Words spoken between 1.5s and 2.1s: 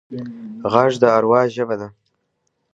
ژبه ده